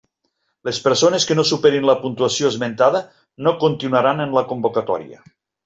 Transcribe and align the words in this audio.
Les 0.69 0.79
persones 0.85 1.27
que 1.31 1.37
no 1.39 1.45
superin 1.49 1.85
la 1.89 1.95
puntuació 2.07 2.51
esmentada 2.53 3.03
no 3.49 3.55
continuaran 3.67 4.27
en 4.27 4.37
la 4.41 4.47
convocatòria. 4.55 5.25